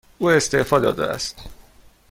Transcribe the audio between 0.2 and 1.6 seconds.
استعفا داده است.